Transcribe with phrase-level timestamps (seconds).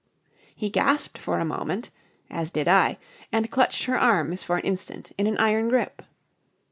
[0.55, 1.91] He gasped for a moment
[2.31, 2.97] (as did I)
[3.31, 6.01] and clutched her arms for an instant in an iron grip.